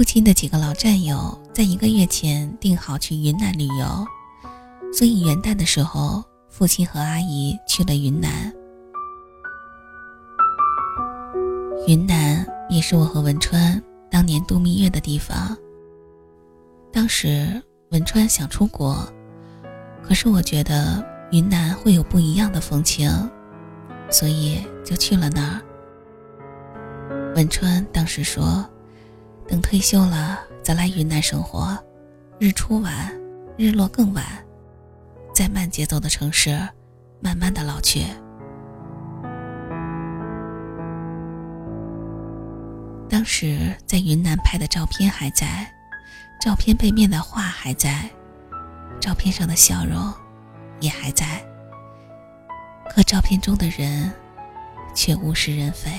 [0.00, 4.06] 父亲的几个老战友在一个月前订好去云南旅游，
[4.94, 8.50] 所以元旦的时候，父亲和阿姨去了云南。
[11.86, 13.78] 云南也是我和文川
[14.10, 15.54] 当年度蜜月的地方。
[16.90, 19.06] 当时文川想出国，
[20.02, 23.10] 可是我觉得云南会有不一样的风情，
[24.10, 25.60] 所以就去了那儿。
[27.34, 28.66] 文川当时说。
[29.50, 31.76] 等退休了再来云南生活，
[32.38, 33.12] 日出晚，
[33.56, 34.24] 日落更晚，
[35.34, 36.56] 在慢节奏的城市，
[37.20, 38.04] 慢慢的老去。
[43.08, 45.68] 当时在云南拍的照片还在，
[46.40, 48.08] 照片背面的画还在，
[49.00, 50.14] 照片上的笑容
[50.78, 51.44] 也还在，
[52.88, 54.12] 可照片中的人
[54.94, 55.90] 却物是人非。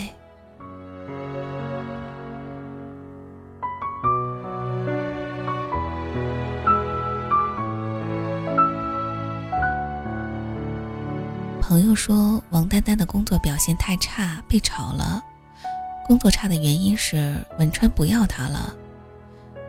[11.71, 15.23] 朋友说王丹丹的工作表现太差，被炒了。
[16.05, 18.75] 工作差的原因是文川不要她了。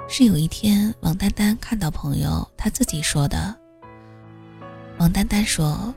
[0.08, 3.54] 是有一天王丹丹看到朋友，她自己说的。
[4.98, 5.94] 王丹丹说：“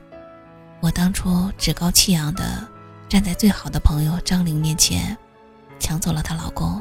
[0.78, 2.64] 我当初趾高气扬的
[3.08, 5.18] 站在最好的朋友张玲面前，
[5.80, 6.80] 抢走了她老公。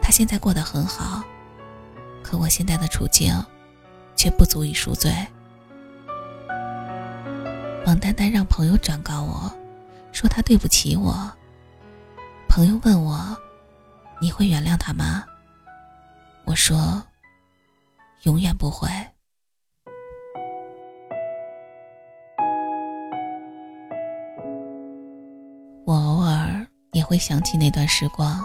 [0.00, 1.22] 她现在过得很好，
[2.22, 3.34] 可我现在的处境，
[4.16, 5.14] 却不足以赎罪。”
[7.94, 9.48] 王丹丹让朋友转告我，
[10.10, 11.14] 说他对不起我。
[12.48, 13.38] 朋友问我
[14.20, 15.24] ：“你会原谅他吗？”
[16.44, 17.00] 我说
[18.26, 18.88] ：“永远不会。”
[25.86, 28.44] 我偶尔也会想起那段时光，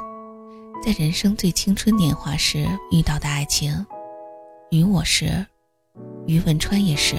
[0.86, 3.84] 在人生最青春年华时遇到的爱情，
[4.70, 5.44] 于我是，
[6.28, 7.16] 于文川也是。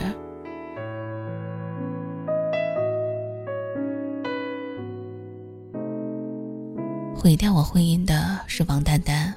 [7.23, 9.35] 毁掉我婚姻的是王丹丹，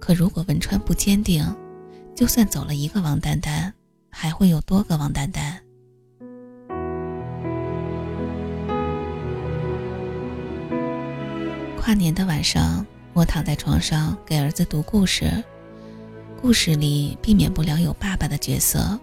[0.00, 1.46] 可如果文川不坚定，
[2.12, 3.72] 就算走了一个王丹丹，
[4.10, 5.60] 还会有多个王丹丹。
[11.76, 15.30] 跨年的晚上，我躺在床上给儿子读故事，
[16.42, 18.98] 故事里避免不了有爸爸的角色，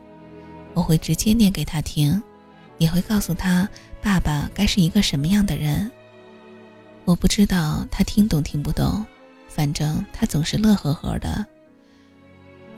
[0.74, 2.22] 我会直接念给他听，
[2.78, 3.70] 也会告诉他
[4.02, 5.90] 爸爸该是一个什么样的人。
[7.06, 9.06] 我不知道他听懂听不懂，
[9.48, 11.46] 反正他总是乐呵呵的。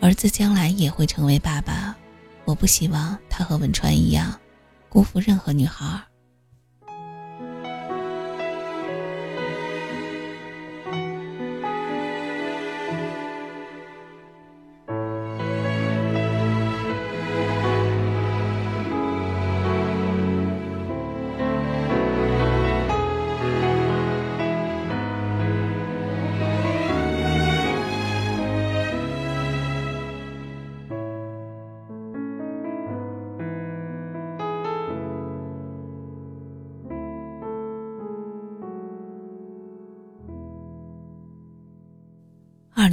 [0.02, 1.96] 儿子将来也会成为爸爸，
[2.46, 4.38] 我不希望他和文川一样，
[4.90, 6.02] 辜负任何女孩。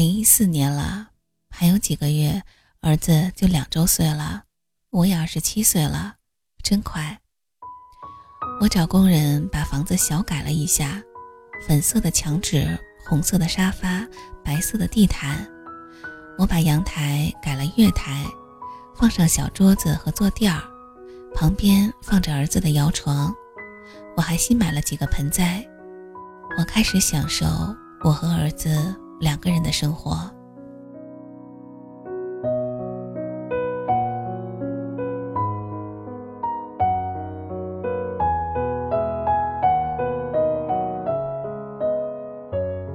[0.00, 1.08] 零一四年了，
[1.50, 2.42] 还有几个月，
[2.80, 4.44] 儿子就两周岁了，
[4.88, 6.14] 我也二十七岁了，
[6.62, 7.20] 真快。
[8.62, 11.02] 我找工人把房子小改了一下，
[11.68, 14.08] 粉色的墙纸，红色的沙发，
[14.42, 15.46] 白色的地毯。
[16.38, 18.24] 我把阳台改了月台，
[18.96, 20.62] 放上小桌子和坐垫儿，
[21.34, 23.30] 旁边放着儿子的摇床。
[24.16, 25.62] 我还新买了几个盆栽。
[26.56, 27.44] 我开始享受
[28.02, 28.98] 我和儿子。
[29.20, 30.18] 两个人的生活。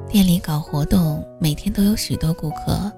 [0.09, 2.91] 店里搞活动，每天都有许多顾客。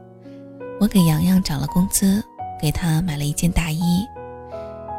[0.80, 2.24] 我给洋洋涨了工资，
[2.62, 4.06] 给他买了一件大衣。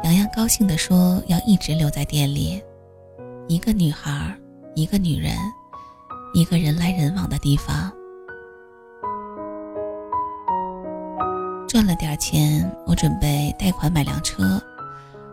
[0.03, 2.61] 洋洋高兴地说：“要一直留在店里。”
[3.47, 4.37] 一个女孩，
[4.75, 5.33] 一个女人，
[6.35, 7.91] 一个人来人往的地方。
[11.79, 14.61] 赚了点钱，我准备贷款买辆车，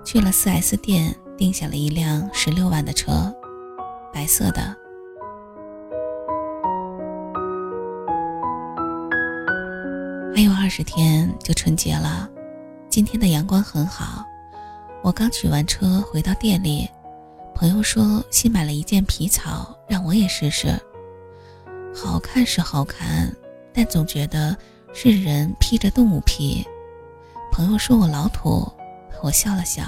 [0.05, 3.35] 去了 4S 店定下了一辆十六万的车，
[4.15, 4.63] 白色的。
[10.37, 12.31] 还有二十天就春节了，
[12.89, 14.25] 今天的阳光很好。
[15.03, 16.89] 我刚取完车回到店里，
[17.57, 20.69] 朋友说新买了一件皮草，让我也试试。
[21.93, 23.35] 好看是好看，
[23.75, 24.57] 但总觉得
[24.99, 26.67] 是人披着动物皮。
[27.53, 28.67] 朋友说我老土，
[29.23, 29.83] 我笑了笑。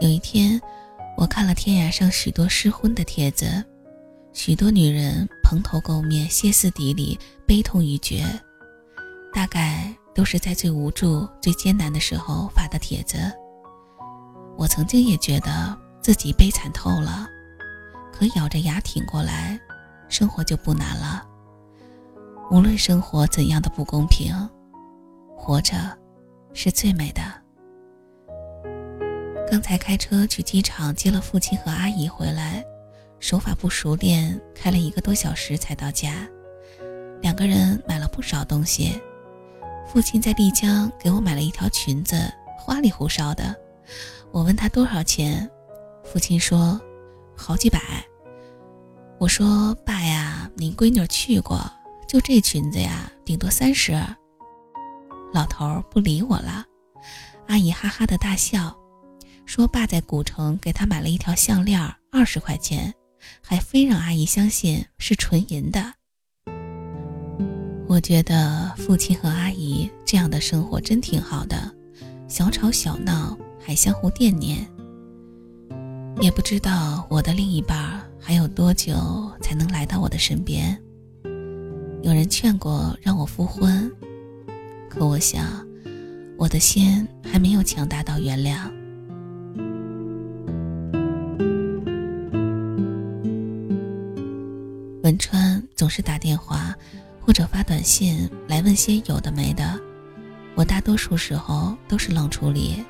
[0.00, 0.60] 有一天，
[1.16, 3.64] 我看了天涯上许多失婚的帖子，
[4.32, 7.16] 许多女人蓬头垢面、歇斯底里、
[7.46, 8.24] 悲痛欲绝，
[9.32, 13.16] 大概都是在最无助、最艰难的时候发的帖子。
[14.58, 17.28] 我曾经也觉得自己悲惨透了，
[18.12, 19.56] 可咬着牙挺过来，
[20.08, 21.28] 生活就不难了。
[22.50, 24.34] 无论生活怎样的不公平，
[25.36, 25.76] 活着
[26.52, 27.22] 是最美的。
[29.50, 32.64] 刚才开车去机场接了父亲和阿姨回来，
[33.18, 36.28] 手法不熟练，开了一个多小时才到家。
[37.20, 39.00] 两个人买了不少东西，
[39.86, 42.16] 父亲在丽江给我买了一条裙子，
[42.58, 43.54] 花里胡哨的。
[44.30, 45.48] 我问他多少钱，
[46.04, 46.80] 父亲说
[47.36, 47.80] 好几百。
[49.18, 51.60] 我说爸呀，你闺女去过，
[52.12, 53.98] 就这裙子呀，顶多三十。
[55.32, 56.62] 老头不理我了，
[57.48, 58.76] 阿姨哈哈的大笑，
[59.46, 61.80] 说爸在古城给她买了一条项链，
[62.10, 62.92] 二十块钱，
[63.40, 65.94] 还非让阿姨相信是纯银的。
[67.88, 71.74] 我觉得父亲和阿姨这样的生活真挺好的，
[72.28, 73.34] 小吵小闹。
[73.64, 74.68] 还相互惦念，
[76.20, 78.92] 也不知道我的另一半还有多久
[79.40, 80.81] 才能来到我的身边。
[82.02, 83.88] 有人劝过让我复婚，
[84.88, 85.64] 可我想，
[86.36, 88.68] 我的心还没有强大到原谅。
[95.04, 96.74] 文川总是打电话
[97.20, 99.78] 或者发短信来问些有的没的，
[100.56, 102.84] 我大多数时候都是冷处理。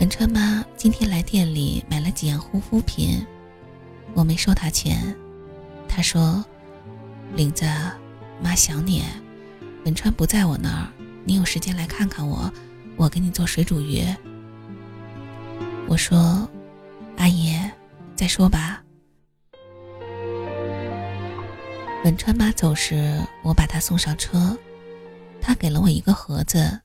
[0.00, 3.22] 文川妈今天来店里买了几样护肤品，
[4.14, 5.14] 我没收她钱。
[5.94, 6.44] 他说
[7.36, 7.64] ：“玲子，
[8.42, 9.04] 妈想你。
[9.84, 10.88] 文川不在我那儿，
[11.24, 12.52] 你有时间来看看我，
[12.96, 14.04] 我给你做水煮鱼。”
[15.86, 16.48] 我说
[17.16, 17.56] ：“阿姨，
[18.16, 18.82] 再说吧。”
[22.02, 24.58] 文川妈走时，我把她送上车，
[25.40, 26.80] 她给了我一个盒子，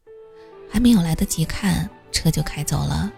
[0.71, 1.89] 还没有来得及看。
[2.11, 3.11] 车就开走了。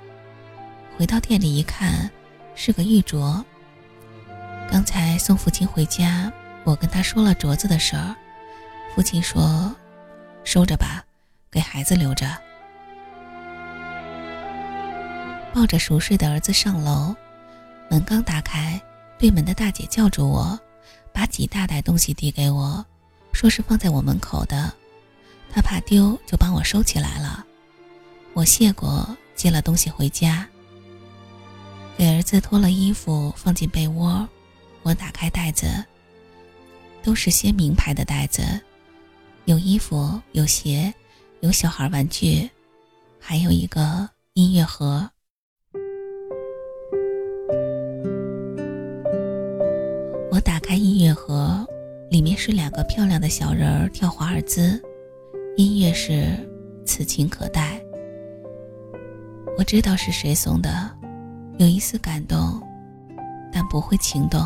[0.98, 2.10] 回到店里一看，
[2.56, 3.44] 是个玉镯。
[4.72, 6.32] 刚才送父亲回家，
[6.64, 8.16] 我跟他说了镯子的事儿。
[8.96, 9.76] 父亲说
[10.46, 11.04] ：“收着吧，
[11.52, 12.26] 给孩子留着。”
[15.54, 17.14] 抱着熟睡的儿子上楼，
[17.90, 18.82] 门刚打开，
[19.18, 20.58] 对门的大姐叫住我，
[21.12, 22.86] 把几大袋东西递给我，
[23.34, 24.72] 说是放在我门口的，
[25.52, 27.46] 她怕丢，就帮我收起来了。
[28.32, 30.48] 我谢过，接了东西回家，
[31.98, 34.26] 给儿子脱了衣服放进被窝。
[34.84, 35.68] 我打开袋子，
[37.04, 38.42] 都是些名牌的袋子，
[39.46, 40.94] 有衣服，有鞋，
[41.42, 42.50] 有小孩玩具，
[43.20, 45.08] 还有一个音乐盒。
[50.32, 51.66] 我打开音乐盒，
[52.10, 54.82] 里面是两个漂亮的小人儿跳华尔兹，
[55.58, 56.12] 音乐是
[56.86, 57.80] 《此情可待》。
[59.58, 60.90] 我知道是谁送的，
[61.60, 62.60] 有一丝感动，
[63.54, 64.42] 但不会情动。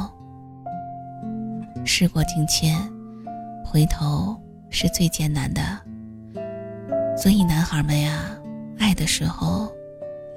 [1.85, 2.75] 事过境迁，
[3.63, 4.35] 回头
[4.69, 5.61] 是最艰难的。
[7.15, 8.37] 所以男孩们呀，
[8.79, 9.71] 爱的时候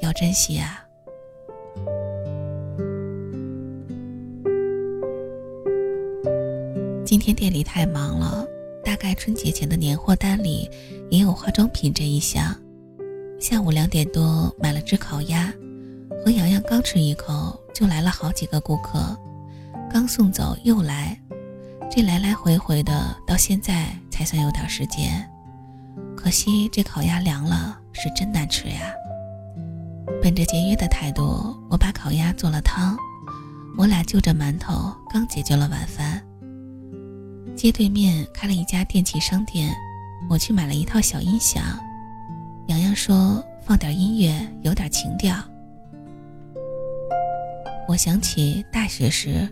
[0.01, 0.85] 要珍惜啊。
[7.05, 8.47] 今天店里太忙了，
[8.85, 10.71] 大概春节前的年货单里
[11.11, 12.55] 也有化妆品这一项。
[13.41, 15.53] 下午两点多买了只烤鸭，
[16.23, 19.17] 和洋洋刚吃一口，就来了好几个顾客，
[19.91, 21.19] 刚送走又来，
[21.91, 25.27] 这来来回回的，到现在才算有点时间。
[26.15, 28.93] 可惜这烤鸭凉了，是真难吃呀。
[30.23, 32.95] 本着节约的态度，我把烤鸭做了汤，
[33.79, 36.23] 我俩就着馒头，刚解决了晚饭。
[37.57, 39.75] 街对面开了一家电器商店，
[40.29, 41.65] 我去买了一套小音响。
[42.67, 45.35] 洋洋说：“放点音乐，有点情调。”
[47.89, 49.49] 我想起大学时，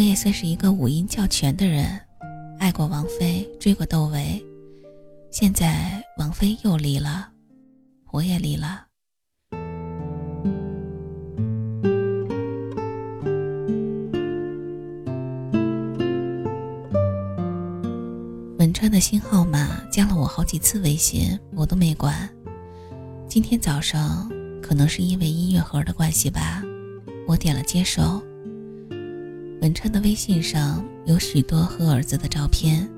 [0.00, 2.00] 我也算是一个五音较全的人，
[2.58, 4.42] 爱过王菲，追过窦唯。
[5.30, 7.28] 现在王菲又离了，
[8.10, 8.86] 我也离了。
[18.58, 22.26] 文川的新号码加了我好几次微信，我都没管。
[23.28, 24.26] 今天早上
[24.62, 26.62] 可能是因为音乐盒的关系吧，
[27.28, 28.22] 我点了接受。
[29.70, 32.90] 文川的微信上有许多和儿子的照片，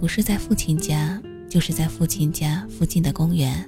[0.00, 3.64] 不是在父亲家，就是在父亲家附近的公园。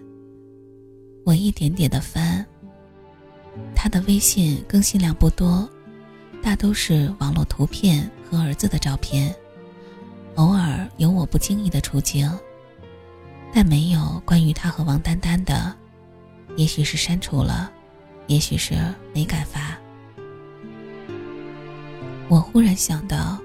[1.24, 2.44] 我一点点的翻，
[3.72, 5.70] 他的微信更新量不多，
[6.42, 9.32] 大都是网络图片和儿子的照片，
[10.34, 12.28] 偶尔有我不经意的出镜，
[13.52, 15.72] 但没有关于他和王丹丹的，
[16.56, 17.70] 也许是删除了，
[18.26, 18.74] 也许是
[19.14, 19.78] 没敢发。
[22.28, 23.38] 我忽然想到，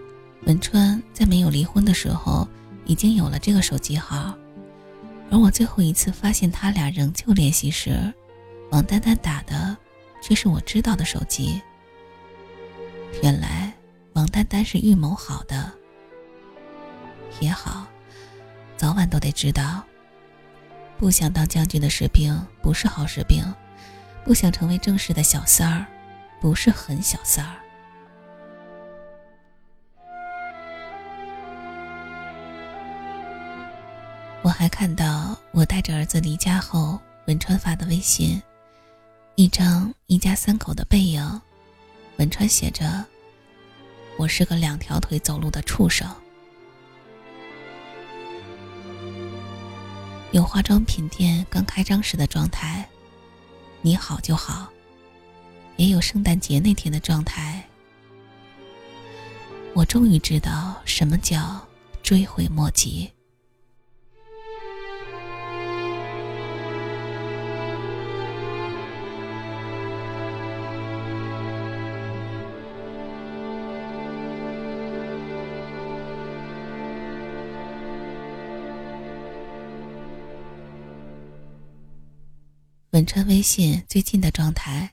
[0.46, 2.48] 文川在没有离婚的时候
[2.86, 4.34] 已经有了这个手机号，
[5.30, 8.12] 而我最后一次发现他俩仍旧联系时，
[8.72, 9.78] 王丹丹打的
[10.24, 11.62] 却是我知道的手机。
[13.22, 13.72] 原来
[14.14, 15.72] 王丹丹是预谋好的。
[17.40, 17.86] 也好，
[18.76, 19.84] 早晚都得知道。
[20.98, 23.44] 不想当将军的士兵不是好士兵，
[24.26, 25.86] 不想成为正式的小三儿，
[26.42, 27.56] 不是很小三儿。
[34.60, 38.44] 还看到我带着儿子离家后，文川发的微信，
[39.36, 41.42] 一张一家三口的背影，
[42.18, 43.06] 文川写着
[44.20, 46.06] ：“我是个两条腿走路的畜生。”
[50.34, 52.86] 有化妆品店刚开张时的状态，
[53.82, 54.68] 你好就好；
[55.78, 57.64] 也有圣诞节那天的状态。
[59.74, 61.66] 我终于知道什么叫
[62.04, 63.10] 追悔莫及。
[83.10, 84.92] 文川微信最近的状态，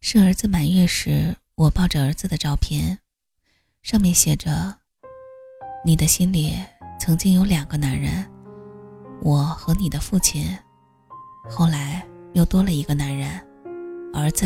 [0.00, 2.98] 是儿子满月时我抱着儿子的照片，
[3.84, 4.78] 上面写着
[5.86, 6.56] ：“你的心里
[6.98, 8.28] 曾经有两个男人，
[9.22, 10.58] 我和你的父亲，
[11.48, 13.30] 后来又多了一个男人，
[14.12, 14.44] 儿子，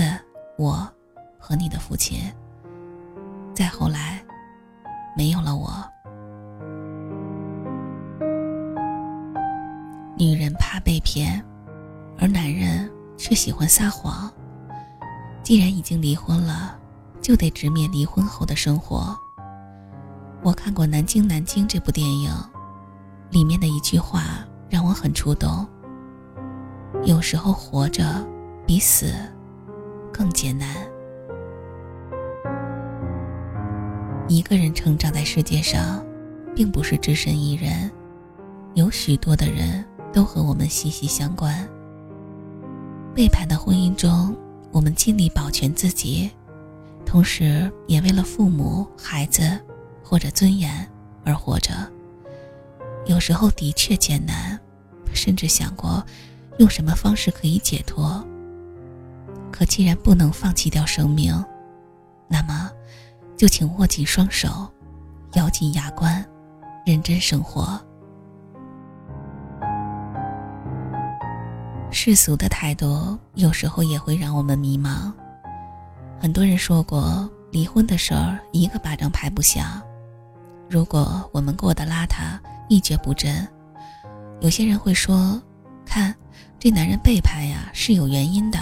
[0.59, 0.87] 我
[1.39, 2.21] 和你的父亲，
[3.55, 4.23] 再后来，
[5.17, 5.73] 没有了我。
[10.19, 11.43] 女人怕被骗。”
[12.19, 14.31] 而男人却喜欢撒谎。
[15.43, 16.77] 既然已经离婚了，
[17.21, 19.17] 就得直面离婚后的生活。
[20.43, 22.31] 我看过《南京南京》这部电影，
[23.31, 25.67] 里面的一句话让我很触动。
[27.05, 28.27] 有时候活着
[28.67, 29.13] 比死
[30.13, 30.69] 更艰难。
[34.29, 36.05] 一个人成长在世界上，
[36.55, 37.91] 并不是只身一人，
[38.75, 41.69] 有许多的人都和我们息息相关。
[43.17, 44.37] 背叛的婚姻中，
[44.71, 46.31] 我们尽力保全自己，
[47.07, 49.59] 同时也为了父母、孩子
[50.05, 50.87] 或者尊严
[51.25, 51.73] 而活着。
[53.07, 54.61] 有时候的确艰难，
[55.15, 56.05] 甚至想过
[56.59, 58.23] 用什么方式可以解脱。
[59.51, 61.43] 可既然不能放弃掉生命，
[62.29, 62.71] 那么
[63.35, 64.71] 就请握紧双手，
[65.37, 66.23] 咬紧牙关，
[66.85, 67.81] 认真生活。
[72.09, 75.13] 世俗的态度有时候也会让我们迷茫。
[76.21, 79.83] 很多人说过，离婚的事儿一个巴掌拍不响。
[80.71, 83.45] 如果我们过得邋遢、一蹶不振，
[84.41, 85.43] 有些人会说
[85.85, 86.15] ：“看，
[86.61, 88.61] 这男人背叛呀，是有原因的。”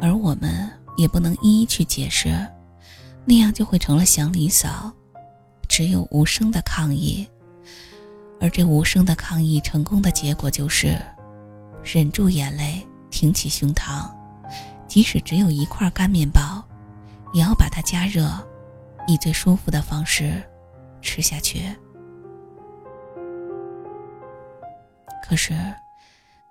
[0.00, 2.34] 而我们也不能一一去解释，
[3.26, 4.90] 那样就会成了祥林嫂，
[5.68, 7.28] 只有无声的抗议。
[8.40, 10.98] 而这无声的抗议成功的结果就是。
[11.84, 14.10] 忍住眼泪，挺起胸膛，
[14.86, 16.64] 即使只有一块干面包，
[17.32, 18.30] 也要把它加热，
[19.06, 20.42] 以最舒服的方式
[21.00, 21.74] 吃下去。
[25.24, 25.54] 可是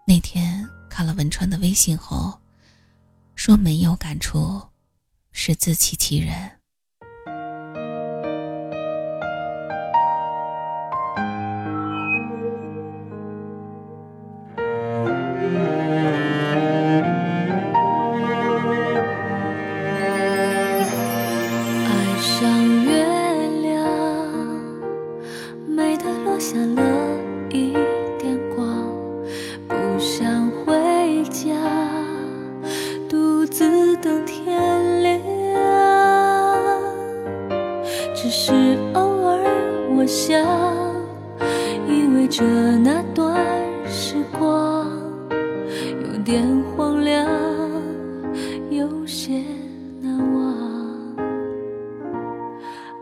[0.05, 2.38] 那天看了文川的微信后，
[3.35, 4.61] 说没有感触，
[5.31, 6.60] 是自欺欺人。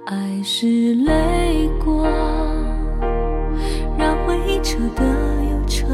[0.06, 2.03] 爱是泪光，
[3.98, 5.03] 让回忆扯得
[5.51, 5.86] 又扯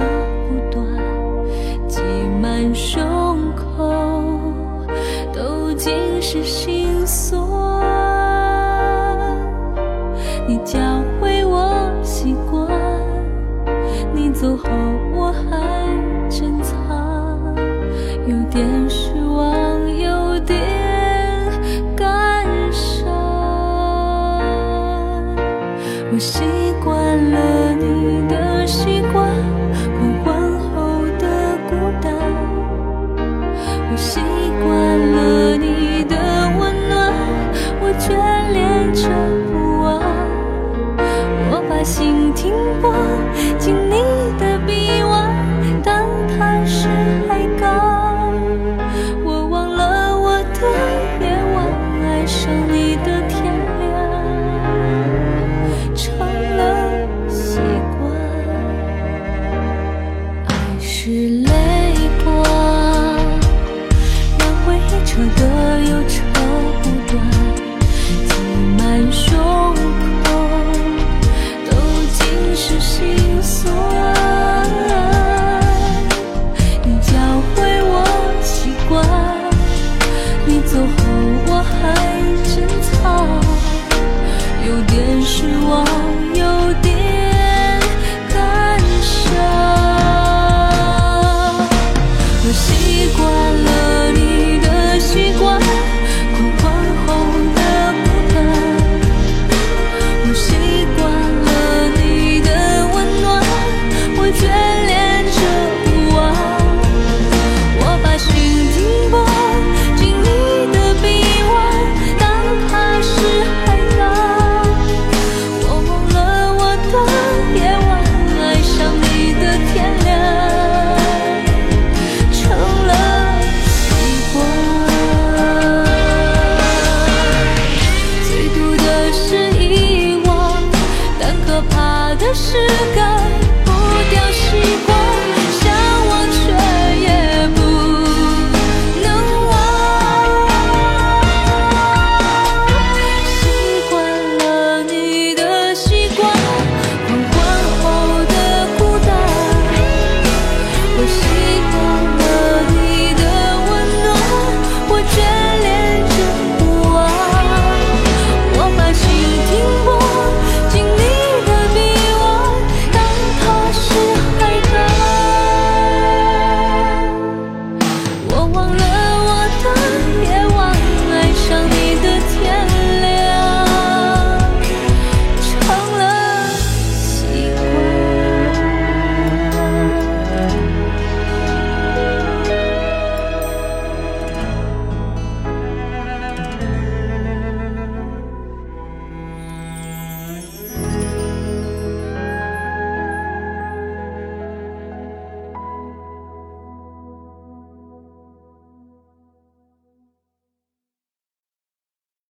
[0.47, 0.85] 不断，
[1.87, 2.01] 挤
[2.41, 3.93] 满胸口，
[5.33, 6.64] 都尽是。